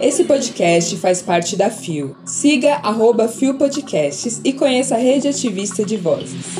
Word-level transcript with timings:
Esse 0.00 0.24
podcast 0.24 0.96
faz 0.96 1.22
parte 1.22 1.56
da 1.56 1.70
FIO. 1.70 2.16
Siga 2.24 2.74
arroba 2.82 3.28
FIO 3.28 3.54
Podcasts 3.54 4.40
e 4.44 4.52
conheça 4.52 4.96
a 4.96 4.98
rede 4.98 5.28
ativista 5.28 5.84
de 5.84 5.96
vozes. 5.96 6.56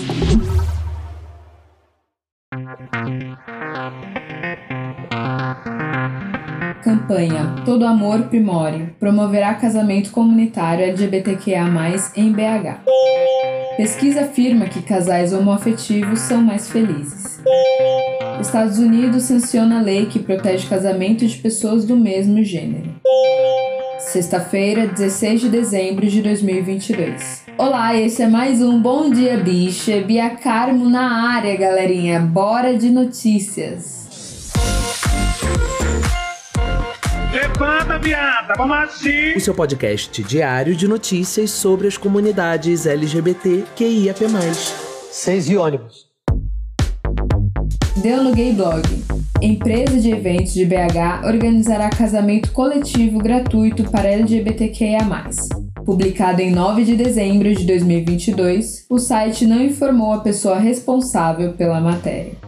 Campanha 6.83 7.63
Todo 7.65 7.85
Amor 7.85 8.25
Primore 8.25 8.95
promoverá 8.99 9.55
casamento 9.55 10.11
comunitário 10.11 10.85
LGBTQIA+, 10.85 11.67
em 12.17 12.33
BH. 12.33 12.81
Pesquisa 13.77 14.23
afirma 14.23 14.67
que 14.67 14.83
casais 14.83 15.33
homoafetivos 15.33 16.21
são 16.21 16.43
mais 16.43 16.71
felizes. 16.71 17.41
Estados 18.43 18.79
Unidos 18.79 19.23
sanciona 19.23 19.79
a 19.79 19.83
lei 19.83 20.07
que 20.07 20.19
protege 20.19 20.69
casamento 20.69 21.25
de 21.25 21.37
pessoas 21.39 21.85
do 21.85 21.97
mesmo 21.97 22.43
gênero. 22.43 22.91
Sexta-feira, 24.01 24.87
16 24.89 25.43
de 25.43 25.49
dezembro 25.49 26.07
de 26.07 26.21
2022. 26.21 27.45
Olá, 27.57 27.97
esse 27.97 28.21
é 28.21 28.29
mais 28.29 28.61
um 28.61 28.81
Bom 28.83 29.11
Dia 29.11 29.37
Bicha, 29.37 30.01
Bia 30.01 30.31
Carmo 30.31 30.91
na 30.91 31.33
área, 31.33 31.57
galerinha. 31.57 32.19
Bora 32.19 32.77
de 32.77 32.91
notícias. 32.91 34.51
Levanta, 37.33 37.99
viada, 37.99 38.55
vamos 38.59 38.77
assim. 38.77 39.35
O 39.35 39.41
seu 39.41 39.55
podcast 39.55 40.23
diário 40.25 40.75
de 40.75 40.87
notícias 40.87 41.51
sobre 41.51 41.87
as 41.87 41.97
comunidades 41.97 42.87
LGBT 42.87 43.65
QIAP+. 43.77 44.27
Seis 45.11 45.49
e 45.49 45.57
ônibus. 45.57 46.12
Gay 48.35 48.53
Blog. 48.55 48.83
Empresa 49.43 50.01
de 50.01 50.11
eventos 50.11 50.55
de 50.55 50.65
BH 50.65 51.27
organizará 51.27 51.91
casamento 51.91 52.51
coletivo 52.53 53.19
gratuito 53.19 53.85
para 53.91 54.09
LGBTQIA+. 54.09 55.01
Publicado 55.85 56.41
em 56.41 56.51
9 56.51 56.85
de 56.85 56.97
dezembro 56.97 57.55
de 57.55 57.65
2022, 57.67 58.87
o 58.89 58.99
site 58.99 59.47
não 59.47 59.63
informou 59.63 60.15
a 60.15 60.21
pessoa 60.21 60.59
responsável 60.59 61.53
pela 61.53 61.81
matéria. 61.81 62.42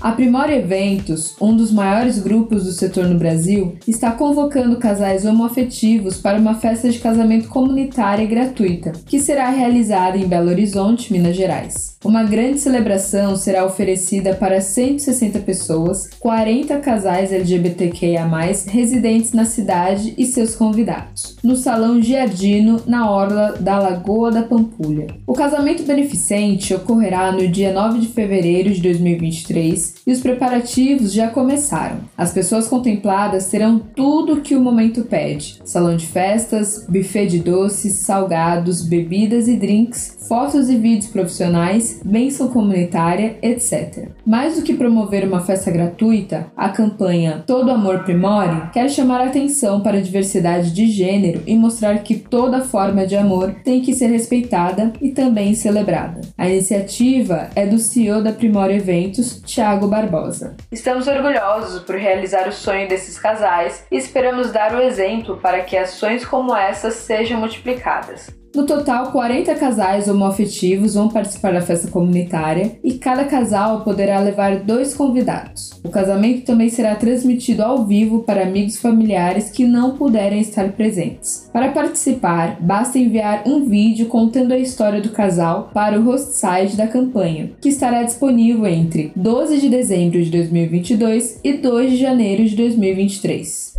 A 0.00 0.12
Primor 0.12 0.48
Eventos, 0.48 1.34
um 1.40 1.56
dos 1.56 1.72
maiores 1.72 2.20
grupos 2.20 2.64
do 2.64 2.70
setor 2.70 3.06
no 3.06 3.18
Brasil, 3.18 3.76
está 3.86 4.12
convocando 4.12 4.76
casais 4.76 5.24
homoafetivos 5.24 6.18
para 6.18 6.38
uma 6.38 6.54
festa 6.54 6.88
de 6.88 7.00
casamento 7.00 7.48
comunitária 7.48 8.22
e 8.22 8.28
gratuita, 8.28 8.92
que 9.04 9.18
será 9.18 9.50
realizada 9.50 10.16
em 10.16 10.28
Belo 10.28 10.50
Horizonte, 10.50 11.12
Minas 11.12 11.34
Gerais. 11.34 11.98
Uma 12.04 12.22
grande 12.22 12.60
celebração 12.60 13.34
será 13.34 13.64
oferecida 13.64 14.36
para 14.36 14.60
160 14.60 15.40
pessoas, 15.40 16.10
40 16.20 16.78
casais 16.78 17.32
LGBTQIA+, 17.32 18.24
residentes 18.68 19.32
na 19.32 19.44
cidade 19.44 20.14
e 20.16 20.24
seus 20.26 20.54
convidados, 20.54 21.36
no 21.42 21.56
Salão 21.56 22.00
Giardino, 22.00 22.80
na 22.86 23.10
orla 23.10 23.56
da 23.58 23.80
Lagoa 23.80 24.30
da 24.30 24.44
Pampulha. 24.44 25.08
O 25.26 25.32
casamento 25.32 25.82
beneficente 25.82 26.72
ocorrerá 26.72 27.32
no 27.32 27.48
dia 27.48 27.72
9 27.72 27.98
de 27.98 28.06
fevereiro 28.06 28.70
de 28.70 28.80
2023 28.80 29.87
e 30.06 30.12
os 30.12 30.20
preparativos 30.20 31.12
já 31.12 31.28
começaram. 31.28 31.98
As 32.16 32.32
pessoas 32.32 32.68
contempladas 32.68 33.48
terão 33.48 33.78
tudo 33.78 34.34
o 34.34 34.40
que 34.40 34.54
o 34.54 34.60
momento 34.60 35.02
pede: 35.04 35.60
salão 35.64 35.96
de 35.96 36.06
festas, 36.06 36.86
buffet 36.88 37.26
de 37.26 37.38
doces, 37.38 37.96
salgados, 37.96 38.82
bebidas 38.82 39.48
e 39.48 39.56
drinks, 39.56 40.16
fotos 40.28 40.68
e 40.68 40.76
vídeos 40.76 41.10
profissionais, 41.10 42.00
bênção 42.04 42.48
comunitária, 42.48 43.36
etc. 43.42 44.08
Mais 44.26 44.56
do 44.56 44.62
que 44.62 44.74
promover 44.74 45.26
uma 45.26 45.40
festa 45.40 45.70
gratuita, 45.70 46.46
a 46.56 46.68
campanha 46.68 47.42
Todo 47.46 47.70
Amor 47.70 48.04
Primore 48.04 48.70
quer 48.72 48.90
chamar 48.90 49.20
atenção 49.20 49.80
para 49.80 49.98
a 49.98 50.02
diversidade 50.02 50.72
de 50.72 50.86
gênero 50.86 51.42
e 51.46 51.56
mostrar 51.56 52.02
que 52.02 52.14
toda 52.14 52.64
forma 52.64 53.06
de 53.06 53.16
amor 53.16 53.54
tem 53.64 53.80
que 53.80 53.94
ser 53.94 54.08
respeitada 54.08 54.92
e 55.00 55.10
também 55.10 55.54
celebrada. 55.54 56.20
A 56.36 56.48
iniciativa 56.48 57.48
é 57.54 57.66
do 57.66 57.78
CEO 57.78 58.22
da 58.22 58.32
Primore 58.32 58.74
Eventos, 58.74 59.40
Thiago 59.46 59.77
Barbosa. 59.86 60.56
Estamos 60.72 61.06
orgulhosos 61.06 61.82
por 61.82 61.94
realizar 61.94 62.48
o 62.48 62.52
sonho 62.52 62.88
desses 62.88 63.18
casais 63.18 63.84
e 63.90 63.96
esperamos 63.96 64.50
dar 64.50 64.74
o 64.74 64.80
exemplo 64.80 65.36
para 65.36 65.60
que 65.60 65.76
ações 65.76 66.24
como 66.24 66.56
essas 66.56 66.94
sejam 66.94 67.38
multiplicadas. 67.38 68.37
No 68.54 68.64
total, 68.64 69.12
40 69.12 69.54
casais 69.56 70.08
homoafetivos 70.08 70.94
vão 70.94 71.08
participar 71.08 71.52
da 71.52 71.60
festa 71.60 71.90
comunitária 71.90 72.78
e 72.82 72.94
cada 72.94 73.24
casal 73.24 73.82
poderá 73.82 74.18
levar 74.20 74.60
dois 74.60 74.94
convidados. 74.94 75.78
O 75.84 75.90
casamento 75.90 76.46
também 76.46 76.68
será 76.68 76.94
transmitido 76.94 77.62
ao 77.62 77.86
vivo 77.86 78.22
para 78.22 78.42
amigos 78.42 78.76
e 78.76 78.78
familiares 78.78 79.50
que 79.50 79.64
não 79.64 79.96
puderem 79.96 80.40
estar 80.40 80.72
presentes. 80.72 81.48
Para 81.52 81.72
participar, 81.72 82.58
basta 82.60 82.98
enviar 82.98 83.42
um 83.46 83.68
vídeo 83.68 84.06
contando 84.06 84.52
a 84.52 84.58
história 84.58 85.00
do 85.00 85.10
casal 85.10 85.70
para 85.74 85.98
o 85.98 86.04
host 86.04 86.32
site 86.32 86.76
da 86.76 86.86
campanha, 86.86 87.50
que 87.60 87.68
estará 87.68 88.02
disponível 88.02 88.66
entre 88.66 89.12
12 89.14 89.60
de 89.60 89.68
dezembro 89.68 90.22
de 90.22 90.30
2022 90.30 91.40
e 91.44 91.52
2 91.52 91.90
de 91.90 91.96
janeiro 91.96 92.44
de 92.44 92.56
2023. 92.56 93.74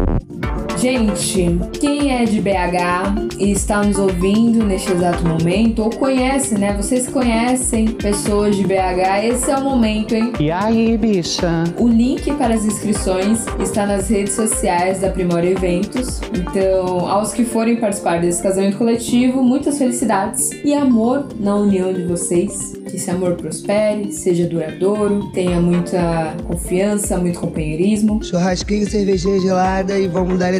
Gente, 0.78 1.60
quem 1.80 2.14
é 2.14 2.26
de 2.26 2.40
BH 2.42 3.30
e 3.40 3.52
está 3.52 3.82
nos 3.84 3.98
ouvindo 3.98 4.66
neste 4.66 4.92
exato 4.92 5.26
momento, 5.26 5.84
ou 5.84 5.90
conhece, 5.90 6.56
né? 6.56 6.74
Vocês 6.74 7.08
conhecem 7.08 7.88
pessoas 7.88 8.56
de 8.56 8.64
BH, 8.64 9.26
esse 9.26 9.50
é 9.50 9.58
o 9.58 9.64
momento, 9.64 10.14
hein? 10.14 10.34
E 10.40 10.52
aí, 10.52 10.98
bicha? 10.98 11.64
O 11.78 11.88
link 11.88 12.32
para 12.34 12.54
as 12.54 12.66
inscrições 12.66 13.46
está 13.60 13.86
nas 13.86 14.10
redes 14.10 14.34
sociais 14.34 15.00
da 15.00 15.10
Primor 15.10 15.44
Eventos. 15.44 16.22
Então, 16.34 17.08
aos 17.10 17.34
que 17.34 17.46
forem 17.46 17.78
participar 17.78 18.20
desse 18.20 18.44
casamento 18.44 18.78
coletivo, 18.78 19.42
muitas 19.42 19.78
felicidades 19.78 20.52
e 20.64 20.74
amor 20.74 21.28
na 21.40 21.56
união 21.56 21.94
de 21.94 22.04
vocês. 22.04 22.74
Que 22.90 22.96
esse 22.96 23.12
amor 23.12 23.36
prospere, 23.36 24.12
seja 24.12 24.48
duradouro, 24.48 25.30
tenha 25.32 25.62
muita 25.62 26.36
confiança, 26.48 27.18
muito 27.18 27.40
companheirismo. 27.40 28.24
Churrasquinho, 28.24 28.90
cervejinha 28.90 29.40
gelada 29.40 29.98
e 29.98 30.08
vamos 30.08 30.40
dar 30.40 30.54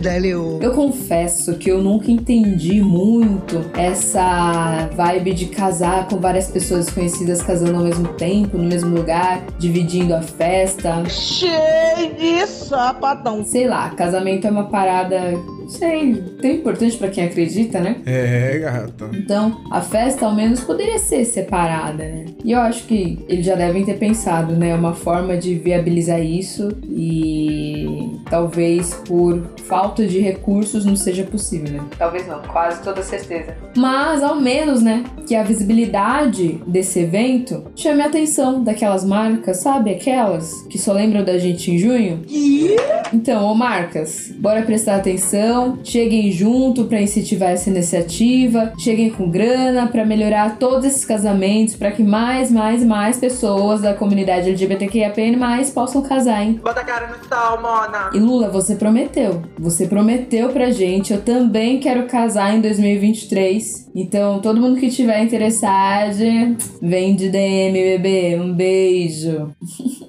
Eu 0.62 0.74
confesso 0.74 1.56
que 1.56 1.70
eu 1.70 1.82
nunca 1.82 2.12
entendi 2.12 2.82
muito 2.82 3.70
essa 3.78 4.90
vibe 4.96 5.34
de 5.34 5.46
casar 5.48 6.08
com 6.08 6.18
várias 6.18 6.48
pessoas 6.48 6.86
desconhecidas 6.86 7.42
casando 7.42 7.78
ao 7.78 7.84
mesmo 7.84 8.08
tempo, 8.14 8.58
no 8.58 8.64
mesmo 8.64 8.96
lugar, 8.96 9.44
dividindo 9.58 10.16
a 10.16 10.22
festa. 10.22 11.04
Cheio 11.10 12.16
de 12.18 12.48
sapatão. 12.48 13.44
Sei 13.44 13.68
lá, 13.68 13.90
casamento 13.90 14.48
é 14.48 14.52
uma 14.52 14.66
parada 14.66 15.34
sei, 15.70 16.16
tão 16.42 16.52
importante 16.52 16.98
para 16.98 17.10
quem 17.10 17.26
acredita, 17.26 17.80
né? 17.80 17.98
É, 18.06 18.60
gata. 18.60 19.10
Então, 19.14 19.62
a 19.72 19.82
festa 19.82 20.26
ao 20.26 20.36
menos 20.36 20.62
poderia 20.62 21.00
ser 21.00 21.24
separada, 21.26 22.04
né? 22.04 22.26
E 22.44 22.52
eu 22.52 22.60
acho 22.60 22.86
que 22.86 23.24
eles 23.28 23.46
já 23.46 23.56
devem 23.56 23.86
ter 23.86 23.98
pensado, 23.98 24.56
né? 24.56 24.74
Uma 24.76 24.94
forma 24.94 25.38
de 25.38 25.56
viabilizar 25.56 26.22
isso 26.22 26.70
e 26.90 28.18
talvez 28.30 28.94
por 29.08 29.42
falta 29.66 30.06
de 30.06 30.20
recursos 30.20 30.86
não 30.86 30.96
seja 30.96 31.24
possível, 31.24 31.72
né? 31.72 31.84
Talvez 31.98 32.28
não, 32.28 32.42
quase 32.42 32.82
toda 32.82 33.04
certeza. 33.04 33.56
Mas 33.76 34.24
ao 34.24 34.36
menos, 34.36 34.82
né, 34.82 35.04
que 35.28 35.36
a 35.36 35.44
visibilidade 35.44 36.62
desse 36.66 37.00
evento 37.00 37.66
chame 37.76 38.02
a 38.02 38.08
atenção 38.08 38.64
daquelas 38.64 39.06
marcas, 39.06 39.58
sabe? 39.58 39.92
Aquelas 39.92 40.62
que 40.64 40.78
só 40.78 40.94
lembram 40.94 41.24
da 41.24 41.38
gente 41.38 41.72
em 41.72 41.78
junho. 41.78 42.24
Então, 43.14 43.46
ô 43.46 43.56
marcas, 43.56 44.32
bora 44.38 44.62
prestar 44.62 44.96
atenção, 44.98 45.80
cheguem 45.84 46.32
junto 46.32 46.86
para 46.86 47.02
incentivar 47.02 47.52
essa 47.52 47.70
iniciativa, 47.70 48.74
cheguem 48.78 49.10
com 49.10 49.30
grana 49.30 49.88
para 49.88 50.06
melhorar 50.06 50.58
todos 50.58 50.86
esses 50.86 51.06
casamentos, 51.06 51.76
para 51.76 51.92
que 51.92 52.04
mais, 52.04 52.52
mais, 52.52 52.84
mais 52.84 53.18
pessoas 53.18 53.82
da 53.82 53.94
comunidade 53.94 54.50
LGBTQIAPN+ 54.50 55.38
possam 55.74 56.02
casar, 56.02 56.44
hein? 56.44 56.60
Bota 56.64 56.82
a 56.82 56.84
cara 56.84 57.08
no 57.08 57.16
sol, 57.28 57.62
mona. 57.62 58.12
E 58.14 58.20
Lula, 58.20 58.50
você 58.50 58.76
prometeu. 58.76 59.42
Você 59.58 59.88
prometeu 59.88 60.50
pra 60.50 60.72
gente. 60.72 61.14
Eu 61.14 61.22
também 61.22 61.80
quero 61.80 62.08
casar 62.08 62.56
em 62.56 62.62
2023. 62.62 63.90
Então, 63.96 64.40
todo 64.40 64.62
mundo 64.62 64.80
que 64.80 64.90
tiver 64.90 65.22
interessado, 65.24 65.80
vem 66.82 67.16
de 67.16 67.30
DM, 67.30 67.74
bebê. 67.74 68.40
Um 68.40 68.54
beijo. 68.54 69.54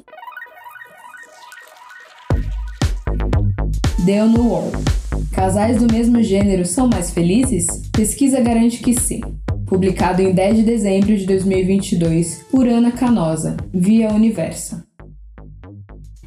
Deu 4.05 4.27
no 4.27 4.49
UOL. 4.49 4.73
Casais 5.31 5.79
do 5.79 5.93
mesmo 5.93 6.23
gênero 6.23 6.65
são 6.65 6.89
mais 6.89 7.11
felizes? 7.11 7.67
Pesquisa 7.93 8.41
garante 8.41 8.79
que 8.79 8.99
sim. 8.99 9.21
Publicado 9.67 10.23
em 10.23 10.33
10 10.33 10.57
de 10.57 10.63
dezembro 10.63 11.17
de 11.17 11.27
2022 11.27 12.47
por 12.51 12.67
Ana 12.67 12.91
Canosa, 12.91 13.59
via 13.73 14.11
Universa. 14.11 14.90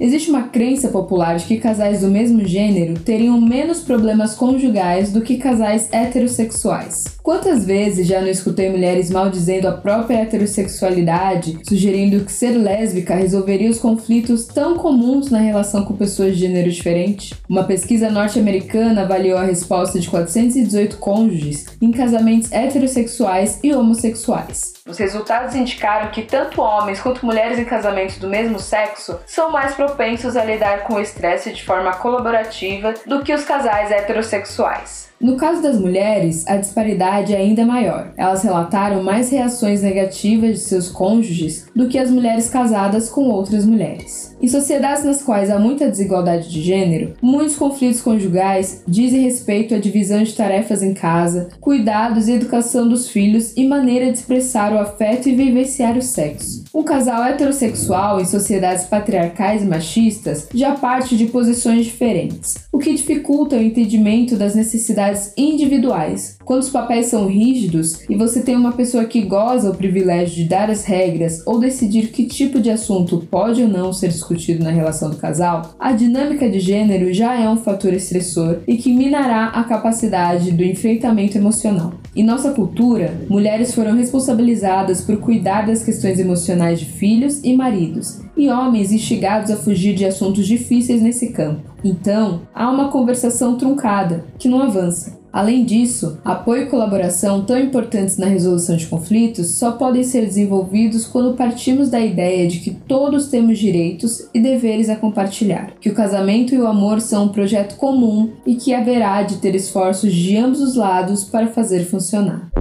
Existe 0.03 0.29
uma 0.29 0.49
crença 0.49 0.89
popular 0.89 1.37
de 1.37 1.45
que 1.45 1.55
casais 1.55 2.01
do 2.01 2.09
mesmo 2.09 2.45
gênero 2.45 2.99
teriam 2.99 3.39
menos 3.39 3.79
problemas 3.79 4.35
conjugais 4.35 5.13
do 5.13 5.21
que 5.21 5.37
casais 5.37 5.87
heterossexuais. 5.93 7.05
Quantas 7.23 7.65
vezes 7.65 8.05
já 8.05 8.19
não 8.19 8.27
escutei 8.27 8.69
mulheres 8.69 9.09
maldizendo 9.09 9.65
a 9.65 9.71
própria 9.71 10.17
heterossexualidade, 10.17 11.57
sugerindo 11.65 12.25
que 12.25 12.33
ser 12.33 12.51
lésbica 12.51 13.15
resolveria 13.15 13.69
os 13.69 13.79
conflitos 13.79 14.45
tão 14.45 14.77
comuns 14.77 15.31
na 15.31 15.39
relação 15.39 15.85
com 15.85 15.95
pessoas 15.95 16.33
de 16.33 16.41
gênero 16.41 16.69
diferente? 16.69 17.33
Uma 17.47 17.63
pesquisa 17.63 18.09
norte-americana 18.09 19.03
avaliou 19.03 19.37
a 19.37 19.45
resposta 19.45 20.01
de 20.01 20.09
418 20.09 20.97
cônjuges 20.97 21.67
em 21.81 21.91
casamentos 21.91 22.51
heterossexuais 22.51 23.57
e 23.63 23.73
homossexuais. 23.73 24.73
Os 24.85 24.97
resultados 24.97 25.55
indicaram 25.55 26.11
que 26.11 26.23
tanto 26.23 26.61
homens 26.61 26.99
quanto 26.99 27.25
mulheres 27.25 27.57
em 27.57 27.63
casamentos 27.63 28.17
do 28.17 28.27
mesmo 28.27 28.59
sexo 28.59 29.17
são 29.25 29.49
mais 29.49 29.73
propensos 29.73 30.35
a 30.35 30.43
lidar 30.43 30.83
com 30.83 30.95
o 30.95 30.99
estresse 30.99 31.53
de 31.53 31.63
forma 31.63 31.93
colaborativa 31.93 32.93
do 33.07 33.23
que 33.23 33.33
os 33.33 33.45
casais 33.45 33.91
heterossexuais. 33.91 35.09
No 35.21 35.37
caso 35.37 35.61
das 35.61 35.79
mulheres, 35.79 36.45
a 36.47 36.57
disparidade 36.57 37.33
é 37.33 37.37
ainda 37.37 37.65
maior. 37.65 38.11
Elas 38.17 38.43
relataram 38.43 39.01
mais 39.01 39.31
reações 39.31 39.81
negativas 39.81 40.55
de 40.55 40.65
seus 40.65 40.89
cônjuges 40.89 41.65
do 41.73 41.87
que 41.87 41.97
as 41.97 42.11
mulheres 42.11 42.49
casadas 42.49 43.09
com 43.09 43.29
outras 43.29 43.65
mulheres. 43.65 44.32
Em 44.43 44.47
sociedades 44.49 45.05
nas 45.05 45.23
quais 45.23 45.49
há 45.49 45.57
muita 45.57 45.89
desigualdade 45.89 46.49
de 46.49 46.61
gênero, 46.61 47.13
muitos 47.21 47.55
conflitos 47.55 48.01
conjugais 48.01 48.83
dizem 48.85 49.21
respeito 49.21 49.73
à 49.73 49.79
divisão 49.79 50.21
de 50.21 50.33
tarefas 50.33 50.83
em 50.83 50.93
casa, 50.93 51.47
cuidados 51.61 52.27
e 52.27 52.33
educação 52.33 52.89
dos 52.89 53.07
filhos 53.07 53.55
e 53.55 53.65
maneira 53.65 54.11
de 54.11 54.17
expressar 54.17 54.73
o 54.73 54.79
afeto 54.79 55.29
e 55.29 55.33
vivenciar 55.33 55.97
o 55.97 56.01
sexo. 56.01 56.65
Um 56.75 56.83
casal 56.83 57.23
heterossexual 57.23 58.19
em 58.19 58.25
sociedades 58.25 58.83
patriarcais 58.83 59.63
e 59.63 59.65
machistas 59.65 60.49
já 60.53 60.75
parte 60.75 61.15
de 61.15 61.27
posições 61.27 61.85
diferentes, 61.85 62.55
o 62.69 62.79
que 62.79 62.93
dificulta 62.93 63.55
o 63.55 63.61
entendimento 63.61 64.35
das 64.35 64.55
necessidades 64.55 65.31
individuais. 65.37 66.37
Quando 66.43 66.63
os 66.63 66.69
papéis 66.69 67.05
são 67.05 67.27
rígidos 67.27 68.01
e 68.09 68.17
você 68.17 68.41
tem 68.41 68.57
uma 68.57 68.73
pessoa 68.73 69.05
que 69.05 69.21
goza 69.21 69.71
o 69.71 69.77
privilégio 69.77 70.35
de 70.35 70.49
dar 70.49 70.69
as 70.69 70.83
regras 70.83 71.41
ou 71.47 71.61
decidir 71.61 72.07
que 72.07 72.25
tipo 72.25 72.59
de 72.59 72.69
assunto 72.69 73.25
pode 73.31 73.61
ou 73.61 73.69
não 73.69 73.93
ser 73.93 74.09
discutido 74.09 74.32
na 74.63 74.71
relação 74.71 75.09
do 75.09 75.17
casal, 75.17 75.73
a 75.79 75.91
dinâmica 75.91 76.49
de 76.49 76.59
gênero 76.59 77.13
já 77.13 77.39
é 77.39 77.49
um 77.49 77.57
fator 77.57 77.93
estressor 77.93 78.57
e 78.67 78.77
que 78.77 78.93
minará 78.93 79.47
a 79.47 79.63
capacidade 79.63 80.51
do 80.51 80.63
enfrentamento 80.63 81.37
emocional. 81.37 81.93
Em 82.15 82.23
nossa 82.23 82.51
cultura, 82.51 83.13
mulheres 83.29 83.73
foram 83.73 83.95
responsabilizadas 83.95 85.01
por 85.01 85.17
cuidar 85.17 85.65
das 85.65 85.83
questões 85.83 86.19
emocionais 86.19 86.79
de 86.79 86.85
filhos 86.85 87.43
e 87.43 87.55
maridos, 87.55 88.21
e 88.37 88.49
homens 88.49 88.91
instigados 88.91 89.49
a 89.49 89.57
fugir 89.57 89.95
de 89.95 90.05
assuntos 90.05 90.45
difíceis 90.45 91.01
nesse 91.01 91.31
campo. 91.31 91.73
Então, 91.83 92.41
há 92.53 92.69
uma 92.69 92.89
conversação 92.89 93.57
truncada, 93.57 94.25
que 94.37 94.47
não 94.47 94.61
avança. 94.61 95.22
Além 95.33 95.65
disso, 95.65 96.19
apoio 96.23 96.63
e 96.63 96.65
colaboração 96.67 97.43
tão 97.43 97.57
importantes 97.57 98.19
na 98.19 98.27
resolução 98.27 98.77
de 98.77 98.85
conflitos 98.85 99.47
só 99.47 99.71
podem 99.71 100.03
ser 100.03 100.27
desenvolvidos 100.27 101.07
quando 101.07 101.35
partimos 101.35 101.89
da 101.89 101.99
ideia 101.99 102.47
de 102.47 102.59
que 102.59 102.69
todos 102.69 103.29
temos 103.29 103.57
direitos 103.57 104.29
e 104.31 104.39
deveres 104.39 104.89
a 104.89 104.95
compartilhar, 104.95 105.73
que 105.81 105.89
o 105.89 105.95
casamento 105.95 106.53
e 106.53 106.59
o 106.59 106.67
amor 106.67 107.01
são 107.01 107.25
um 107.25 107.29
projeto 107.29 107.77
comum 107.77 108.29
e 108.45 108.53
que 108.53 108.75
haverá 108.75 109.23
de 109.23 109.37
ter 109.37 109.55
esforços 109.55 110.13
de 110.13 110.37
ambos 110.37 110.61
os 110.61 110.75
lados 110.75 111.23
para 111.23 111.47
fazer 111.47 111.83
funcionar. 111.83 112.51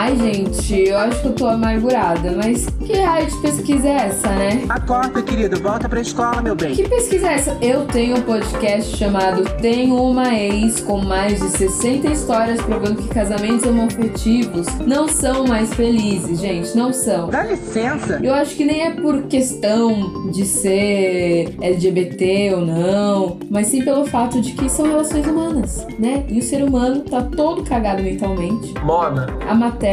Ai, 0.00 0.16
gente, 0.16 0.88
eu 0.90 0.96
acho 0.96 1.20
que 1.20 1.26
eu 1.26 1.32
tô 1.32 1.48
amargurada, 1.48 2.30
mas 2.30 2.66
que 2.86 2.92
raio 2.92 3.26
de 3.26 3.36
pesquisa 3.42 3.88
é 3.88 3.96
essa, 4.06 4.28
né? 4.28 4.64
Acorda, 4.68 5.20
querido, 5.20 5.60
volta 5.60 5.88
pra 5.88 6.00
escola, 6.00 6.40
meu 6.40 6.54
bem. 6.54 6.72
Que 6.72 6.88
pesquisa 6.88 7.26
é 7.26 7.34
essa? 7.34 7.58
Eu 7.60 7.84
tenho 7.84 8.16
um 8.16 8.22
podcast 8.22 8.96
chamado 8.96 9.42
Tenho 9.60 9.96
uma 10.00 10.32
Ex, 10.32 10.78
com 10.82 10.98
mais 10.98 11.40
de 11.40 11.48
60 11.48 12.06
histórias 12.12 12.62
provando 12.62 13.02
que 13.02 13.08
casamentos 13.08 13.66
homoafetivos 13.66 14.68
não 14.86 15.08
são 15.08 15.44
mais 15.48 15.74
felizes, 15.74 16.38
gente, 16.38 16.76
não 16.76 16.92
são. 16.92 17.28
Dá 17.28 17.42
licença. 17.42 18.20
Eu 18.22 18.34
acho 18.34 18.54
que 18.54 18.64
nem 18.64 18.82
é 18.82 18.92
por 18.92 19.22
questão 19.24 20.30
de 20.30 20.44
ser 20.44 21.56
LGBT 21.60 22.54
ou 22.54 22.60
não, 22.60 23.36
mas 23.50 23.66
sim 23.66 23.84
pelo 23.84 24.06
fato 24.06 24.40
de 24.40 24.52
que 24.52 24.68
são 24.68 24.86
relações 24.86 25.26
humanas, 25.26 25.84
né? 25.98 26.24
E 26.28 26.38
o 26.38 26.42
ser 26.42 26.62
humano 26.62 27.00
tá 27.00 27.20
todo 27.20 27.64
cagado 27.64 28.00
mentalmente. 28.00 28.72
Mona. 28.84 29.26
A 29.48 29.56
matéria 29.56 29.87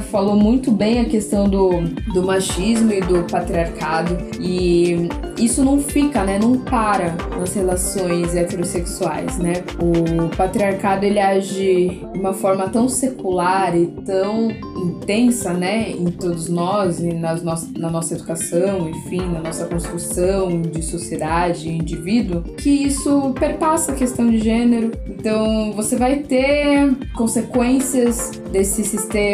falou 0.00 0.36
muito 0.36 0.70
bem 0.70 1.00
a 1.00 1.04
questão 1.04 1.48
do, 1.48 1.82
do 2.12 2.22
machismo 2.22 2.92
e 2.92 3.00
do 3.00 3.24
patriarcado 3.24 4.16
e 4.40 5.08
isso 5.38 5.64
não 5.64 5.80
fica, 5.80 6.22
né? 6.24 6.38
Não 6.38 6.58
para 6.58 7.14
nas 7.38 7.54
relações 7.54 8.34
heterossexuais, 8.34 9.38
né? 9.38 9.54
O 9.78 10.34
patriarcado 10.36 11.04
ele 11.04 11.18
age 11.18 12.00
de 12.12 12.18
uma 12.18 12.32
forma 12.32 12.68
tão 12.68 12.88
secular 12.88 13.76
e 13.76 13.86
tão 13.86 14.50
intensa, 14.76 15.52
né? 15.52 15.90
Em 15.90 16.06
todos 16.06 16.48
nós 16.48 17.00
nas 17.00 17.42
no 17.42 17.54
na 17.78 17.90
nossa 17.90 18.14
educação, 18.14 18.88
enfim, 18.88 19.20
na 19.20 19.40
nossa 19.40 19.66
construção 19.66 20.62
de 20.62 20.82
sociedade 20.82 21.68
indivíduo, 21.68 22.42
que 22.56 22.70
isso 22.70 23.32
perpassa 23.38 23.92
a 23.92 23.94
questão 23.94 24.30
de 24.30 24.38
gênero. 24.38 24.90
Então 25.06 25.72
você 25.72 25.96
vai 25.96 26.20
ter 26.20 26.94
consequências 27.14 28.30
desse 28.50 28.84
sistema 28.84 29.33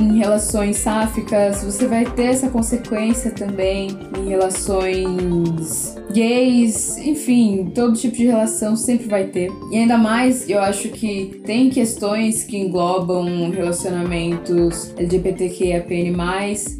em 0.00 0.18
relações 0.18 0.76
sáficas, 0.76 1.62
você 1.62 1.86
vai 1.86 2.04
ter 2.04 2.26
essa 2.26 2.48
consequência 2.48 3.30
também 3.30 3.98
em 4.18 4.28
relações 4.28 5.96
gays, 6.16 6.96
enfim, 6.96 7.70
todo 7.74 7.94
tipo 7.94 8.16
de 8.16 8.26
relação 8.26 8.74
sempre 8.74 9.06
vai 9.06 9.24
ter. 9.24 9.52
E 9.70 9.76
ainda 9.76 9.98
mais, 9.98 10.48
eu 10.48 10.60
acho 10.60 10.88
que 10.88 11.42
tem 11.44 11.68
questões 11.68 12.42
que 12.42 12.56
englobam 12.56 13.50
relacionamentos 13.50 14.94
LGBTQIAPN+, 14.96 16.16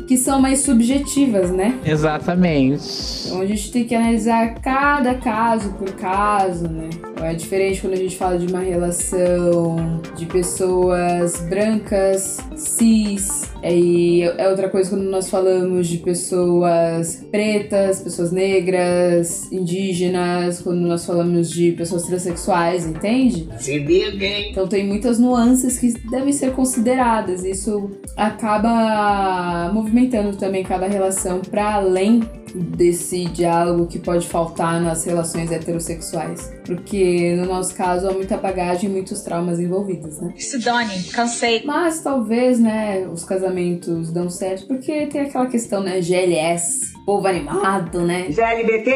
que 0.08 0.16
são 0.16 0.40
mais 0.40 0.60
subjetivas, 0.60 1.50
né? 1.50 1.78
Exatamente. 1.84 2.82
Então 3.26 3.40
a 3.42 3.46
gente 3.46 3.70
tem 3.70 3.84
que 3.84 3.94
analisar 3.94 4.54
cada 4.60 5.14
caso 5.14 5.74
por 5.74 5.92
caso, 5.92 6.66
né? 6.66 6.88
É 7.22 7.34
diferente 7.34 7.80
quando 7.80 7.94
a 7.94 7.96
gente 7.96 8.16
fala 8.16 8.38
de 8.38 8.46
uma 8.46 8.60
relação 8.60 10.00
de 10.16 10.26
pessoas 10.26 11.40
brancas, 11.48 12.38
cis, 12.54 13.50
e 13.64 14.22
é 14.22 14.48
outra 14.48 14.68
coisa 14.68 14.90
quando 14.90 15.04
nós 15.04 15.28
falamos 15.28 15.88
de 15.88 15.98
pessoas 15.98 17.26
pretas, 17.30 18.00
pessoas 18.00 18.30
negras, 18.30 19.25
indígenas, 19.50 20.60
quando 20.60 20.80
nós 20.80 21.04
falamos 21.04 21.50
de 21.50 21.72
pessoas 21.72 22.04
transexuais, 22.04 22.86
entende? 22.86 23.48
Se 23.58 23.78
liga, 23.78 24.24
hein? 24.24 24.50
Então 24.50 24.66
tem 24.66 24.86
muitas 24.86 25.18
nuances 25.18 25.78
que 25.78 25.92
devem 26.10 26.32
ser 26.32 26.52
consideradas. 26.52 27.44
Isso 27.44 27.90
acaba 28.16 29.70
movimentando 29.72 30.36
também 30.36 30.64
cada 30.64 30.86
relação 30.86 31.40
para 31.40 31.74
além 31.74 32.22
desse 32.54 33.26
diálogo 33.26 33.86
que 33.86 33.98
pode 33.98 34.26
faltar 34.26 34.80
nas 34.80 35.04
relações 35.04 35.50
heterossexuais. 35.50 36.52
Porque 36.64 37.34
no 37.36 37.46
nosso 37.46 37.74
caso 37.74 38.08
há 38.08 38.12
muita 38.12 38.36
bagagem 38.36 38.88
e 38.88 38.92
muitos 38.92 39.20
traumas 39.20 39.60
envolvidos, 39.60 40.18
né? 40.20 40.32
Se 40.36 40.58
dane, 40.58 41.04
cansei. 41.12 41.62
Mas 41.64 42.00
talvez, 42.00 42.58
né, 42.58 43.06
os 43.06 43.24
casamentos 43.24 44.10
dão 44.10 44.30
certo 44.30 44.66
porque 44.66 45.06
tem 45.06 45.22
aquela 45.22 45.46
questão, 45.46 45.82
né, 45.82 46.00
GLS, 46.00 46.95
povo 47.06 47.28
animado, 47.28 48.02
né? 48.02 48.26
GLBT? 48.30 48.90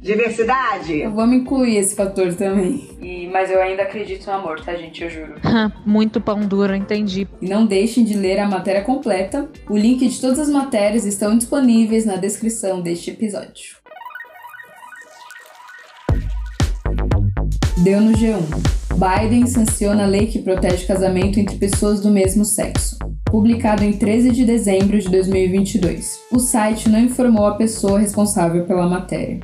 Diversidade? 0.00 1.06
Vamos 1.06 1.36
incluir 1.36 1.76
esse 1.76 1.94
fator 1.94 2.34
também. 2.34 2.88
E, 3.00 3.28
mas 3.28 3.50
eu 3.50 3.60
ainda 3.60 3.82
acredito 3.82 4.26
no 4.26 4.32
amor, 4.32 4.60
tá, 4.60 4.74
gente? 4.74 5.04
Eu 5.04 5.10
juro. 5.10 5.34
Muito 5.84 6.18
pão 6.18 6.40
duro, 6.40 6.74
entendi. 6.74 7.28
E 7.40 7.48
não 7.48 7.66
deixem 7.66 8.04
de 8.04 8.14
ler 8.14 8.38
a 8.38 8.48
matéria 8.48 8.82
completa. 8.82 9.48
O 9.68 9.76
link 9.76 10.08
de 10.08 10.18
todas 10.20 10.38
as 10.38 10.48
matérias 10.48 11.04
estão 11.04 11.36
disponíveis 11.36 12.06
na 12.06 12.16
descrição 12.16 12.80
deste 12.80 13.10
episódio. 13.10 13.76
Deu 17.84 18.00
no 18.00 18.12
G1. 18.12 18.40
Biden 18.94 19.46
sanciona 19.46 20.04
a 20.04 20.06
lei 20.06 20.26
que 20.26 20.40
protege 20.40 20.86
casamento 20.86 21.38
entre 21.38 21.56
pessoas 21.56 22.00
do 22.00 22.10
mesmo 22.10 22.44
sexo. 22.44 22.96
Publicado 23.32 23.82
em 23.82 23.94
13 23.94 24.30
de 24.30 24.44
dezembro 24.44 24.98
de 24.98 25.08
2022. 25.08 26.20
O 26.30 26.38
site 26.38 26.90
não 26.90 26.98
informou 26.98 27.46
a 27.46 27.54
pessoa 27.54 27.98
responsável 27.98 28.66
pela 28.66 28.86
matéria. 28.86 29.40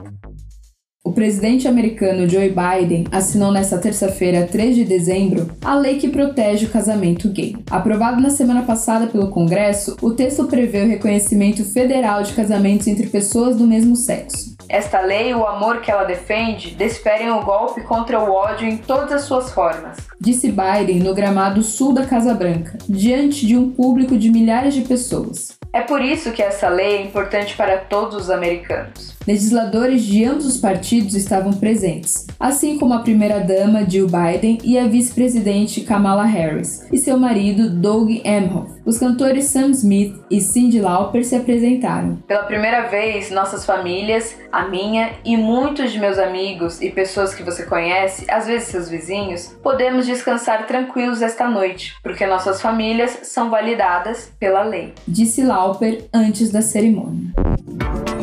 O 1.03 1.11
presidente 1.11 1.67
americano 1.67 2.29
Joe 2.29 2.51
Biden 2.51 3.07
assinou 3.11 3.51
nesta 3.51 3.79
terça-feira, 3.79 4.47
3 4.47 4.77
de 4.77 4.85
dezembro, 4.85 5.51
a 5.65 5.75
lei 5.75 5.99
que 5.99 6.11
protege 6.11 6.67
o 6.67 6.71
casamento 6.71 7.31
gay. 7.31 7.57
Aprovado 7.71 8.21
na 8.21 8.29
semana 8.29 8.61
passada 8.61 9.07
pelo 9.07 9.31
Congresso, 9.31 9.97
o 10.03 10.11
texto 10.11 10.45
prevê 10.45 10.83
o 10.83 10.89
reconhecimento 10.89 11.65
federal 11.65 12.23
de 12.23 12.35
casamentos 12.35 12.87
entre 12.89 13.07
pessoas 13.07 13.57
do 13.57 13.67
mesmo 13.67 13.97
sexo. 13.97 14.55
Esta 14.69 15.01
lei 15.01 15.31
e 15.31 15.35
o 15.35 15.47
amor 15.47 15.81
que 15.81 15.91
ela 15.91 16.05
defende 16.05 16.73
desferem 16.73 17.31
o 17.31 17.43
golpe 17.43 17.81
contra 17.81 18.21
o 18.21 18.31
ódio 18.31 18.69
em 18.69 18.77
todas 18.77 19.13
as 19.13 19.23
suas 19.23 19.51
formas, 19.51 19.97
disse 20.21 20.53
Biden 20.53 21.01
no 21.01 21.15
gramado 21.15 21.63
sul 21.63 21.93
da 21.93 22.07
Casa 22.07 22.35
Branca, 22.35 22.79
diante 22.89 23.47
de 23.47 23.57
um 23.57 23.71
público 23.71 24.17
de 24.17 24.31
milhares 24.31 24.75
de 24.75 24.83
pessoas. 24.83 25.57
É 25.73 25.81
por 25.81 26.03
isso 26.03 26.33
que 26.33 26.43
essa 26.43 26.69
lei 26.69 26.97
é 26.97 27.03
importante 27.03 27.55
para 27.57 27.77
todos 27.77 28.17
os 28.17 28.31
americanos. 28.31 29.18
Legisladores 29.29 30.05
de 30.05 30.25
ambos 30.25 30.47
os 30.47 30.57
partidos 30.57 31.15
estavam 31.15 31.53
presentes, 31.53 32.27
assim 32.41 32.79
como 32.79 32.95
a 32.95 33.01
primeira-dama 33.01 33.85
Jill 33.87 34.07
Biden 34.07 34.57
e 34.65 34.79
a 34.79 34.87
vice-presidente 34.87 35.83
Kamala 35.83 36.25
Harris, 36.25 36.89
e 36.91 36.97
seu 36.97 37.19
marido 37.19 37.69
Doug 37.69 38.09
Emhoff. 38.25 38.81
Os 38.87 38.97
cantores 38.97 39.45
Sam 39.45 39.73
Smith 39.73 40.19
e 40.31 40.41
Cyndi 40.41 40.81
Lauper 40.81 41.23
se 41.27 41.37
apresentaram. 41.37 42.17
Pela 42.27 42.45
primeira 42.45 42.89
vez, 42.89 43.31
nossas 43.31 43.67
famílias, 43.67 44.35
a 44.51 44.67
minha 44.67 45.11
e 45.23 45.37
muitos 45.37 45.93
de 45.93 46.01
meus 46.01 46.19
amigos 46.19 46.81
e 46.81 46.89
pessoas 46.89 47.35
que 47.35 47.43
você 47.43 47.65
conhece, 47.65 48.25
às 48.31 48.47
vezes 48.47 48.69
seus 48.69 48.89
vizinhos, 48.89 49.55
podemos 49.63 50.07
descansar 50.07 50.67
tranquilos 50.67 51.21
esta 51.21 51.47
noite, 51.51 51.95
porque 52.03 52.27
nossas 52.27 52.63
famílias 52.63 53.19
são 53.25 53.51
validadas 53.51 54.33
pela 54.41 54.63
lei, 54.63 54.95
disse 55.07 55.43
Lauper 55.43 56.07
antes 56.15 56.51
da 56.51 56.63
cerimônia. 56.63 57.35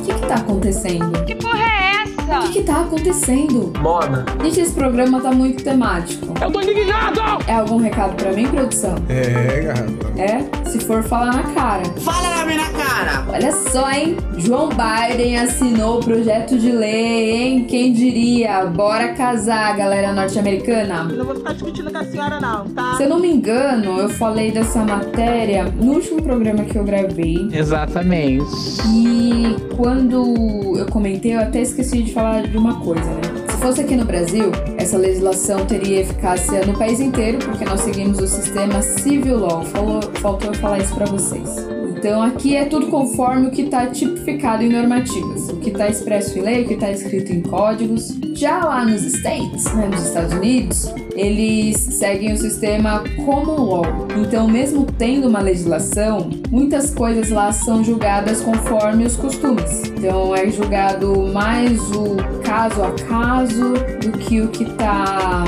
Que, 0.05 0.13
que 0.13 0.27
tá 0.27 0.35
acontecendo? 0.35 1.25
Que 1.25 1.33
porra 1.33 1.63
é 1.63 2.03
essa? 2.03 2.14
O 2.25 2.41
que, 2.48 2.53
que 2.53 2.63
tá 2.63 2.82
acontecendo? 2.82 3.72
Mona. 3.79 4.25
Gente, 4.41 4.60
esse 4.60 4.74
programa 4.74 5.22
tá 5.22 5.32
muito 5.32 5.63
temático. 5.63 6.34
Eu 6.41 6.51
tô 6.51 6.60
indignado! 6.60 7.22
É 7.48 7.53
algum 7.53 7.77
recado 7.77 8.15
pra 8.15 8.34
mim, 8.34 8.48
produção? 8.48 8.96
É, 9.08 9.62
garrafa. 9.62 9.96
É? 10.17 10.65
Se 10.70 10.79
for, 10.79 11.03
fala 11.03 11.27
na 11.27 11.44
cara. 11.44 11.84
Fala 12.01 12.38
na 12.38 12.46
minha 12.46 12.67
cara! 12.72 13.25
Olha 13.32 13.51
só, 13.51 13.89
hein? 13.91 14.17
João 14.38 14.70
Biden 14.70 15.38
assinou 15.38 16.00
o 16.00 16.03
projeto 16.03 16.58
de 16.58 16.72
lei, 16.72 17.32
hein? 17.32 17.65
Quem 17.65 17.94
diria? 17.94 18.65
Bora 18.65 19.10
casar, 19.13 19.75
galera 19.77 20.12
norte-americana. 20.12 21.03
Não 21.03 21.25
vou 21.25 21.36
ficar 21.36 21.53
discutindo 21.53 21.91
com 21.91 21.98
a 21.98 22.03
senhora, 22.03 22.39
não, 22.39 22.65
tá? 22.70 22.96
Se 22.98 23.03
eu 23.03 23.10
não 23.10 23.20
me 23.20 23.32
engano, 23.32 24.00
eu 24.00 24.10
falei 24.10 24.51
dessa 24.51 24.84
matéria 24.84 25.65
no 25.65 25.94
último 25.94 26.22
programa 26.22 26.63
que 26.63 26.77
eu 26.77 26.84
gravei. 26.84 27.48
Exatamente. 27.51 28.46
E 28.88 29.55
quando 29.75 30.75
eu 30.77 30.86
comentei, 30.88 31.36
eu 31.36 31.39
até 31.39 31.62
esqueci 31.62 32.01
de 32.03 32.12
falar 32.15 32.43
de 32.43 32.57
uma 32.57 32.79
coisa, 32.79 33.03
né? 33.03 33.22
Se 33.50 33.57
fosse 33.57 33.81
aqui 33.81 33.95
no 33.95 34.05
Brasil, 34.05 34.50
essa 34.77 34.98
legislação 34.98 35.65
teria 35.65 36.00
eficácia 36.00 36.65
no 36.65 36.77
país 36.77 37.01
inteiro, 37.01 37.39
porque 37.39 37.65
nós 37.65 37.81
seguimos 37.81 38.19
o 38.19 38.27
sistema 38.27 38.81
civil 38.81 39.38
law. 39.38 39.65
Falou, 39.65 40.01
faltou 40.22 40.51
eu 40.51 40.55
falar 40.55 40.79
isso 40.79 40.95
pra 40.95 41.05
vocês. 41.05 41.75
Então 42.05 42.21
aqui 42.21 42.55
é 42.55 42.65
tudo 42.65 42.85
conforme 42.85 43.47
o 43.47 43.50
que 43.50 43.63
está 43.63 43.88
tipificado 43.88 44.62
em 44.62 44.69
normativas, 44.69 45.50
o 45.50 45.55
que 45.55 45.71
está 45.71 45.89
expresso 45.89 46.38
em 46.38 46.43
lei, 46.43 46.62
o 46.62 46.67
que 46.67 46.75
está 46.75 46.91
escrito 46.91 47.33
em 47.33 47.41
códigos. 47.41 48.15
Já 48.35 48.63
lá 48.63 48.85
nos 48.85 49.01
States, 49.03 49.65
né, 49.74 49.88
nos 49.88 50.03
Estados 50.03 50.31
Unidos, 50.33 50.93
eles 51.15 51.77
seguem 51.77 52.33
o 52.33 52.38
sistema 52.38 53.03
common 53.25 53.65
law. 53.65 53.85
Então, 54.21 54.47
mesmo 54.47 54.85
tendo 55.00 55.27
uma 55.27 55.39
legislação, 55.39 56.29
muitas 56.51 56.93
coisas 56.93 57.31
lá 57.31 57.51
são 57.51 57.83
julgadas 57.83 58.39
conforme 58.41 59.05
os 59.05 59.15
costumes. 59.15 59.85
Então, 59.85 60.35
é 60.35 60.47
julgado 60.51 61.27
mais 61.33 61.79
o 61.91 62.17
caso 62.43 62.83
a 62.83 62.91
caso 62.91 63.74
do 63.74 64.12
que 64.19 64.41
o 64.41 64.50
que 64.50 64.63
está 64.63 65.43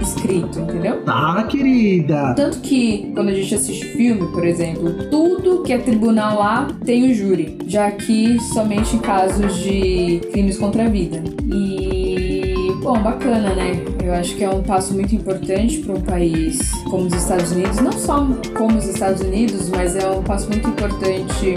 escrito, 0.00 0.60
entendeu? 0.60 1.02
Tá, 1.04 1.44
querida. 1.44 2.34
Tanto 2.34 2.58
que, 2.58 3.10
quando 3.14 3.28
a 3.28 3.34
gente 3.34 3.54
assiste 3.54 3.86
filme, 3.86 4.30
por 4.32 4.44
exemplo, 4.44 4.92
tudo 5.10 5.62
que 5.62 5.72
é 5.72 5.78
tribunal 6.02 6.36
lá 6.36 6.68
tem 6.84 7.08
o 7.08 7.14
júri, 7.14 7.56
já 7.68 7.88
que 7.92 8.36
somente 8.52 8.96
em 8.96 8.98
casos 8.98 9.56
de 9.58 10.20
crimes 10.32 10.58
contra 10.58 10.86
a 10.86 10.88
vida. 10.88 11.22
E, 11.44 12.72
bom, 12.82 13.00
bacana, 13.00 13.54
né? 13.54 13.80
Eu 14.02 14.12
acho 14.12 14.34
que 14.34 14.42
é 14.42 14.50
um 14.50 14.64
passo 14.64 14.94
muito 14.94 15.14
importante 15.14 15.78
para 15.78 15.94
um 15.94 16.00
país 16.00 16.58
como 16.90 17.06
os 17.06 17.14
Estados 17.14 17.52
Unidos, 17.52 17.80
não 17.80 17.92
só 17.92 18.26
como 18.58 18.78
os 18.78 18.88
Estados 18.88 19.22
Unidos, 19.22 19.68
mas 19.68 19.94
é 19.94 20.10
um 20.10 20.24
passo 20.24 20.48
muito 20.48 20.68
importante, 20.68 21.54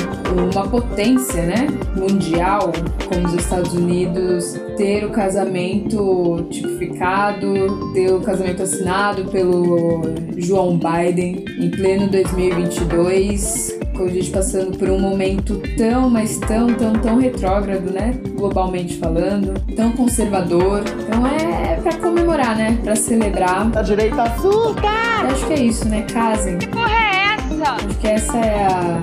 uma 0.54 0.68
potência, 0.68 1.42
né, 1.42 1.68
mundial, 1.96 2.72
como 3.12 3.26
os 3.26 3.34
Estados 3.34 3.74
Unidos, 3.74 4.62
ter 4.78 5.04
o 5.06 5.10
casamento 5.10 6.46
tipificado, 6.52 7.92
ter 7.94 8.14
o 8.14 8.22
casamento 8.22 8.62
assinado 8.62 9.26
pelo 9.26 10.04
João 10.38 10.78
Biden 10.78 11.44
em 11.60 11.72
pleno 11.72 12.08
2022, 12.10 13.85
com 13.96 14.04
a 14.04 14.10
gente 14.10 14.30
passando 14.30 14.78
por 14.78 14.90
um 14.90 15.00
momento 15.00 15.62
tão, 15.78 16.10
mas 16.10 16.38
tão, 16.38 16.68
tão, 16.68 16.94
tão 16.94 17.18
retrógrado, 17.18 17.92
né? 17.92 18.20
Globalmente 18.36 18.98
falando, 18.98 19.54
tão 19.76 19.94
conservador. 19.94 20.84
Então 21.00 21.26
é 21.26 21.78
pra 21.78 21.96
comemorar, 21.98 22.58
né? 22.58 22.78
Pra 22.84 22.96
celebrar. 22.96 23.72
A 23.76 23.82
direita 23.82 24.24
açúcar! 24.24 25.24
Eu 25.24 25.28
acho 25.30 25.48
que 25.48 25.54
é 25.54 25.64
isso, 25.64 25.88
né? 25.88 26.02
Casem. 26.12 26.58
Que 26.58 26.68
porra 26.68 26.92
é 26.92 27.36
essa? 27.36 27.72
Acho 27.72 27.98
que 28.00 28.08
essa 28.08 28.38
é 28.38 28.68
a, 28.68 29.02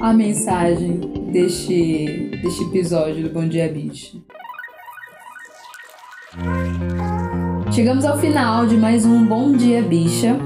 a 0.08 0.12
mensagem 0.14 1.00
deste, 1.30 2.30
deste 2.42 2.64
episódio 2.64 3.22
do 3.22 3.30
Bom 3.30 3.46
Dia 3.46 3.68
Bicha. 3.68 4.16
Chegamos 7.70 8.04
ao 8.04 8.18
final 8.18 8.66
de 8.66 8.76
mais 8.76 9.04
um 9.04 9.26
Bom 9.26 9.52
Dia 9.52 9.82
Bicha 9.82 10.36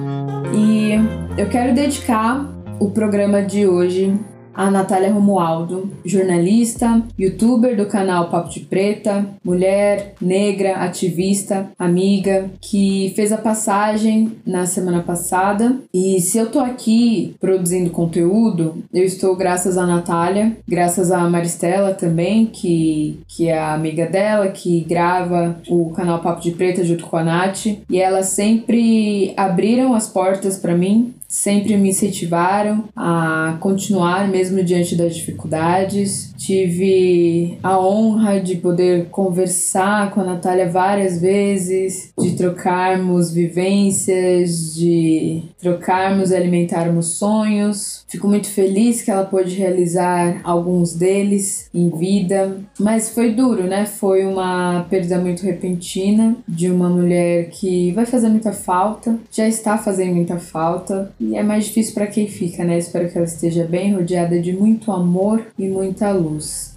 e 0.55 0.93
eu 1.39 1.49
quero 1.49 1.75
dedicar 1.75 2.52
o 2.83 2.91
programa 2.91 3.41
de 3.41 3.65
hoje 3.65 4.13
a 4.53 4.71
Natália 4.71 5.13
Romualdo, 5.13 5.91
jornalista, 6.05 7.03
youtuber 7.19 7.75
do 7.77 7.87
canal 7.87 8.29
Papo 8.29 8.51
de 8.51 8.61
Preta, 8.61 9.25
mulher, 9.43 10.15
negra, 10.21 10.77
ativista, 10.77 11.71
amiga, 11.79 12.51
que 12.61 13.13
fez 13.17 13.33
a 13.33 13.39
passagem 13.39 14.33
na 14.45 14.67
semana 14.67 15.01
passada. 15.01 15.79
E 15.95 16.21
se 16.21 16.37
eu 16.37 16.51
tô 16.51 16.59
aqui 16.59 17.35
produzindo 17.41 17.89
conteúdo, 17.89 18.85
eu 18.93 19.05
estou 19.05 19.35
graças 19.37 19.79
a 19.79 19.87
Natália, 19.87 20.55
graças 20.69 21.11
a 21.11 21.21
Maristela 21.31 21.95
também, 21.95 22.45
que, 22.45 23.21
que 23.27 23.49
é 23.49 23.59
a 23.59 23.73
amiga 23.73 24.07
dela, 24.07 24.49
que 24.49 24.81
grava 24.81 25.57
o 25.69 25.91
canal 25.91 26.21
Papo 26.21 26.43
de 26.43 26.51
Preta 26.51 26.85
junto 26.85 27.07
com 27.07 27.17
a 27.17 27.25
Nath. 27.25 27.67
E 27.89 27.99
elas 27.99 28.27
sempre 28.27 29.33
abriram 29.35 29.95
as 29.95 30.09
portas 30.09 30.59
para 30.59 30.77
mim 30.77 31.15
sempre 31.33 31.79
me 31.79 31.89
incentivaram 31.89 32.85
a 32.95 33.57
continuar 33.59 34.29
mesmo 34.29 34.63
diante 34.63 34.95
das 34.95 35.17
dificuldades. 35.17 36.31
Tive 36.37 37.59
a 37.63 37.81
honra 37.81 38.39
de 38.39 38.57
poder 38.57 39.07
conversar 39.07 40.11
com 40.11 40.21
a 40.21 40.25
Natália 40.25 40.69
várias 40.69 41.21
vezes, 41.21 42.13
de 42.19 42.33
trocarmos 42.33 43.33
vivências, 43.33 44.75
de 44.75 45.45
trocarmos 45.59 46.31
e 46.31 46.37
alimentarmos 46.37 47.15
sonhos. 47.15 48.05
Fico 48.09 48.29
muito 48.29 48.49
feliz 48.49 49.01
que 49.01 49.11
ela 49.11 49.25
pôde 49.25 49.57
realizar 49.57 50.41
alguns 50.45 50.95
deles 50.95 51.71
em 51.73 51.89
vida, 51.89 52.59
mas 52.79 53.09
foi 53.09 53.33
duro, 53.33 53.63
né? 53.63 53.87
Foi 53.87 54.27
uma 54.27 54.85
perda 54.91 55.19
muito 55.19 55.45
repentina 55.45 56.37
de 56.47 56.71
uma 56.71 56.91
mulher 56.91 57.49
que 57.49 57.91
vai 57.93 58.05
fazer 58.05 58.29
muita 58.29 58.53
falta, 58.53 59.19
já 59.31 59.49
está 59.49 59.79
fazendo 59.79 60.15
muita 60.15 60.39
falta 60.39 61.11
e 61.23 61.37
é 61.37 61.43
mais 61.43 61.67
difícil 61.67 61.95
para 61.95 62.09
quem 62.09 62.27
fica, 62.27 62.65
né? 62.65 62.77
Espero 62.77 63.09
que 63.09 63.17
ela 63.17 63.27
esteja 63.27 63.65
bem, 63.65 63.95
rodeada 63.95 64.41
de 64.41 64.53
muito 64.53 64.91
amor 64.91 65.47
e 65.57 65.69
muita 65.69 66.11
luz. 66.11 66.75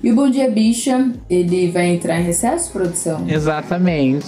E 0.00 0.12
o 0.12 0.14
Bom 0.14 0.30
Dia 0.30 0.48
Bicha, 0.48 1.12
ele 1.28 1.70
vai 1.72 1.88
entrar 1.88 2.20
em 2.20 2.24
recesso, 2.24 2.70
produção? 2.70 3.28
Exatamente. 3.28 4.26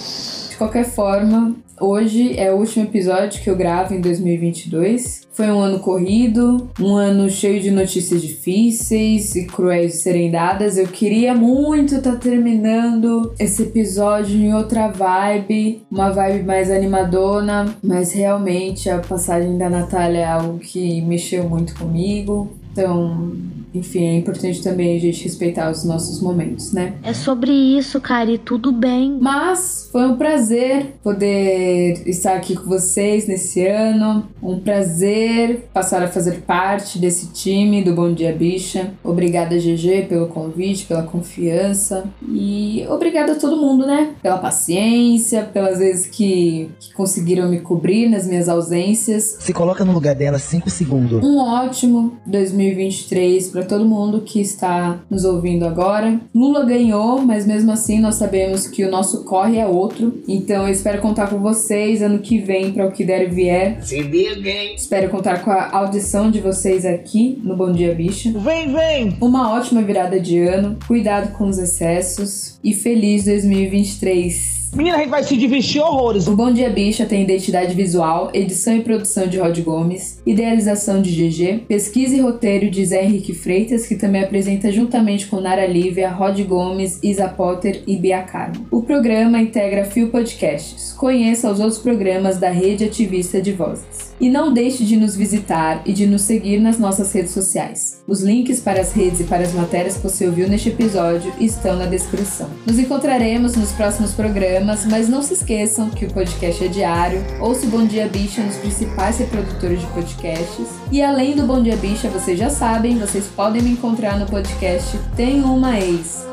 De 0.49 0.57
qualquer 0.57 0.85
forma, 0.85 1.55
hoje 1.79 2.37
é 2.37 2.51
o 2.51 2.57
último 2.57 2.85
episódio 2.85 3.41
que 3.41 3.49
eu 3.49 3.55
gravo 3.55 3.93
em 3.93 4.01
2022. 4.01 5.27
Foi 5.31 5.47
um 5.47 5.59
ano 5.59 5.79
corrido, 5.79 6.69
um 6.79 6.95
ano 6.95 7.29
cheio 7.29 7.59
de 7.59 7.71
notícias 7.71 8.21
difíceis 8.21 9.35
e 9.35 9.45
cruéis 9.45 9.93
de 9.93 9.97
serem 9.97 10.29
dadas. 10.29 10.77
Eu 10.77 10.87
queria 10.87 11.33
muito 11.33 11.95
estar 11.95 12.17
terminando 12.17 13.33
esse 13.39 13.63
episódio 13.63 14.37
em 14.37 14.53
outra 14.53 14.89
vibe, 14.89 15.81
uma 15.91 16.11
vibe 16.11 16.43
mais 16.43 16.69
animadona, 16.69 17.75
mas 17.83 18.11
realmente 18.11 18.89
a 18.89 18.99
passagem 18.99 19.57
da 19.57 19.69
Natália 19.69 20.19
é 20.19 20.25
algo 20.25 20.59
que 20.59 21.01
mexeu 21.01 21.49
muito 21.49 21.75
comigo. 21.75 22.51
Então, 22.73 23.31
enfim, 23.73 24.05
é 24.05 24.17
importante 24.17 24.61
também 24.61 24.97
a 24.97 24.99
gente 24.99 25.23
respeitar 25.23 25.69
os 25.69 25.83
nossos 25.83 26.19
momentos, 26.19 26.73
né? 26.73 26.93
É 27.03 27.13
sobre 27.13 27.51
isso, 27.51 28.01
cara, 28.01 28.31
e 28.31 28.37
tudo 28.37 28.71
bem. 28.71 29.17
Mas 29.19 29.89
foi 29.91 30.07
um 30.07 30.15
prazer 30.15 30.95
poder 31.03 31.62
estar 32.05 32.35
aqui 32.35 32.55
com 32.55 32.65
vocês 32.65 33.27
nesse 33.27 33.65
ano. 33.67 34.27
Um 34.41 34.59
prazer 34.59 35.69
passar 35.73 36.03
a 36.03 36.07
fazer 36.07 36.41
parte 36.41 36.99
desse 36.99 37.27
time 37.27 37.83
do 37.83 37.93
Bom 37.93 38.13
Dia 38.13 38.33
Bicha. 38.33 38.91
Obrigada, 39.03 39.57
GG, 39.57 40.07
pelo 40.07 40.27
convite, 40.27 40.85
pela 40.85 41.03
confiança. 41.03 42.05
E 42.27 42.85
obrigada 42.89 43.33
a 43.33 43.35
todo 43.35 43.57
mundo, 43.57 43.85
né? 43.85 44.13
Pela 44.21 44.37
paciência, 44.37 45.43
pelas 45.43 45.79
vezes 45.79 46.07
que, 46.07 46.69
que 46.79 46.93
conseguiram 46.93 47.49
me 47.49 47.59
cobrir 47.59 48.09
nas 48.09 48.27
minhas 48.27 48.49
ausências. 48.49 49.37
Se 49.39 49.53
coloca 49.53 49.85
no 49.85 49.93
lugar 49.93 50.15
dela 50.15 50.39
5 50.39 50.69
segundos. 50.69 51.23
Um 51.23 51.37
ótimo 51.37 52.17
2023 52.25 53.49
para 53.49 53.63
todo 53.63 53.85
mundo 53.85 54.21
que 54.21 54.41
está 54.41 54.99
nos 55.09 55.23
ouvindo 55.23 55.65
agora. 55.65 56.19
Lula 56.33 56.65
ganhou, 56.65 57.21
mas 57.21 57.45
mesmo 57.45 57.71
assim 57.71 57.99
nós 57.99 58.15
sabemos 58.15 58.67
que 58.67 58.83
o 58.83 58.91
nosso 58.91 59.23
corre 59.23 59.57
é 59.57 59.67
outro. 59.67 60.21
Então 60.27 60.67
eu 60.67 60.73
espero 60.73 61.01
contar 61.01 61.29
com 61.29 61.39
vocês 61.53 62.01
ano 62.01 62.17
que 62.17 62.39
vem 62.39 62.71
para 62.71 62.87
o 62.87 62.91
que 62.91 63.05
der 63.05 63.23
e 63.23 63.27
vier. 63.27 63.77
Se 63.83 64.01
liga, 64.01 64.49
hein? 64.49 64.73
Espero 64.75 65.09
contar 65.09 65.43
com 65.43 65.51
a 65.51 65.69
audição 65.71 66.31
de 66.31 66.41
vocês 66.41 66.83
aqui 66.83 67.39
no 67.43 67.55
Bom 67.55 67.71
Dia 67.71 67.93
Bicha. 67.93 68.31
Vem, 68.39 68.73
vem! 68.73 69.15
Uma 69.21 69.53
ótima 69.53 69.83
virada 69.83 70.19
de 70.19 70.39
ano, 70.39 70.79
cuidado 70.87 71.31
com 71.33 71.45
os 71.45 71.59
excessos 71.59 72.57
e 72.63 72.73
feliz 72.73 73.25
2023. 73.25 74.62
Menina, 74.75 74.95
a 74.95 74.99
gente 75.01 75.09
vai 75.09 75.23
se 75.23 75.37
divertir 75.37 75.79
horrores. 75.79 76.27
O 76.27 76.35
Bom 76.35 76.51
Dia 76.51 76.67
Bicha 76.67 77.05
tem 77.05 77.21
identidade 77.21 77.75
visual, 77.75 78.31
edição 78.33 78.75
e 78.75 78.81
produção 78.81 79.27
de 79.27 79.37
Rod 79.37 79.59
Gomes, 79.59 80.19
idealização 80.25 80.99
de 80.99 81.11
GG, 81.11 81.65
pesquisa 81.67 82.15
e 82.15 82.19
roteiro 82.19 82.71
de 82.71 82.83
Zé 82.83 83.03
Henrique 83.03 83.35
Freitas, 83.35 83.85
que 83.85 83.95
também 83.95 84.23
apresenta 84.23 84.71
juntamente 84.71 85.27
com 85.27 85.39
Nara 85.39 85.67
Lívia, 85.67 86.09
Rod 86.09 86.39
Gomes, 86.41 86.99
Isa 87.03 87.27
Potter 87.27 87.83
e 87.85 87.95
Bia 87.97 88.23
Carmo. 88.23 88.65
O 88.71 88.81
programa 88.81 89.39
integra 89.39 89.85
Fio 89.85 90.07
Podcasts. 90.07 90.91
Conheça 90.93 91.51
os 91.51 91.59
outros 91.59 91.77
programas 91.77 92.39
da 92.39 92.49
Rede 92.49 92.85
Ativista 92.85 93.39
de 93.39 93.51
Vozes. 93.51 94.12
E 94.23 94.29
não 94.29 94.53
deixe 94.53 94.85
de 94.85 94.95
nos 94.95 95.17
visitar 95.17 95.81
e 95.85 95.91
de 95.91 96.07
nos 96.07 96.21
seguir 96.21 96.57
nas 96.57 96.79
nossas 96.79 97.11
redes 97.11 97.33
sociais. 97.33 98.01
Os 98.07 98.21
links 98.21 98.61
para 98.61 98.79
as 98.79 98.93
redes 98.93 99.19
e 99.19 99.25
para 99.25 99.43
as 99.43 99.51
matérias 99.51 99.97
que 99.97 100.03
você 100.03 100.25
ouviu 100.25 100.47
neste 100.47 100.69
episódio 100.69 101.33
estão 101.41 101.75
na 101.75 101.87
descrição. 101.87 102.49
Nos 102.65 102.79
encontraremos 102.79 103.57
nos 103.57 103.73
próximos 103.73 104.13
programas, 104.13 104.85
mas 104.85 105.09
não 105.09 105.21
se 105.21 105.33
esqueçam 105.33 105.89
que 105.89 106.05
o 106.05 106.13
podcast 106.13 106.63
é 106.63 106.69
diário. 106.69 107.21
Ouça 107.41 107.65
o 107.65 107.69
Bom 107.69 107.85
Dia 107.85 108.07
Bicha 108.07 108.41
nos 108.41 108.55
principais 108.55 109.17
reprodutores 109.17 109.81
de 109.81 109.87
podcasts. 109.87 110.67
E 110.89 111.01
além 111.01 111.35
do 111.35 111.43
Bom 111.43 111.61
Dia 111.61 111.75
Bicha, 111.75 112.07
vocês 112.07 112.39
já 112.39 112.49
sabem, 112.49 112.97
vocês 112.97 113.25
podem 113.27 113.61
me 113.61 113.71
encontrar 113.71 114.17
no 114.17 114.25
podcast 114.25 114.97
Tem 115.17 115.43
Uma 115.43 115.77
Ex. 115.77 116.25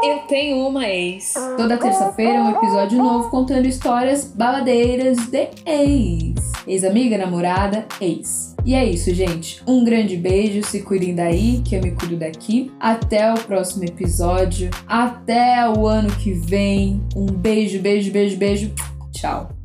Eu 0.00 0.18
tenho 0.28 0.68
uma 0.68 0.86
ex. 0.86 1.34
Toda 1.56 1.76
terça-feira 1.76 2.34
é 2.34 2.40
um 2.40 2.50
episódio 2.50 2.98
novo 2.98 3.30
contando 3.30 3.66
histórias 3.66 4.24
babadeiras 4.24 5.26
de 5.26 5.48
ex. 5.66 6.37
Ex-amiga, 6.68 7.16
namorada, 7.16 7.86
ex. 8.00 8.54
E 8.64 8.74
é 8.74 8.84
isso, 8.84 9.12
gente. 9.14 9.62
Um 9.66 9.84
grande 9.84 10.16
beijo, 10.16 10.66
se 10.66 10.82
cuidem 10.82 11.14
daí, 11.14 11.62
que 11.64 11.74
eu 11.74 11.82
me 11.82 11.92
cuido 11.92 12.16
daqui. 12.16 12.70
Até 12.78 13.32
o 13.32 13.38
próximo 13.38 13.84
episódio. 13.84 14.70
Até 14.86 15.68
o 15.68 15.86
ano 15.86 16.10
que 16.16 16.32
vem. 16.32 17.02
Um 17.16 17.26
beijo, 17.26 17.80
beijo, 17.80 18.12
beijo, 18.12 18.36
beijo. 18.36 18.72
Tchau. 19.12 19.57